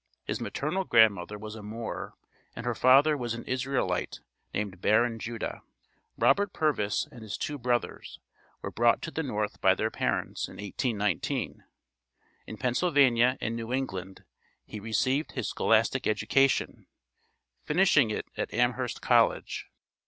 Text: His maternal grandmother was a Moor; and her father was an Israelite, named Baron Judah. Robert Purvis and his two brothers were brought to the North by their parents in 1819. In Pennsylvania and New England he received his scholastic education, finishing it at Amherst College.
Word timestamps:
His 0.23 0.41
maternal 0.41 0.83
grandmother 0.83 1.37
was 1.37 1.53
a 1.53 1.61
Moor; 1.61 2.15
and 2.55 2.65
her 2.65 2.73
father 2.73 3.15
was 3.15 3.35
an 3.35 3.43
Israelite, 3.43 4.19
named 4.51 4.81
Baron 4.81 5.19
Judah. 5.19 5.61
Robert 6.17 6.53
Purvis 6.53 7.07
and 7.11 7.21
his 7.21 7.37
two 7.37 7.59
brothers 7.59 8.19
were 8.63 8.71
brought 8.71 9.03
to 9.03 9.11
the 9.11 9.21
North 9.21 9.61
by 9.61 9.75
their 9.75 9.91
parents 9.91 10.47
in 10.47 10.53
1819. 10.53 11.63
In 12.47 12.57
Pennsylvania 12.57 13.37
and 13.39 13.55
New 13.55 13.71
England 13.71 14.23
he 14.65 14.79
received 14.79 15.33
his 15.33 15.49
scholastic 15.49 16.07
education, 16.07 16.87
finishing 17.63 18.09
it 18.09 18.25
at 18.35 18.51
Amherst 18.55 19.03
College. 19.03 19.67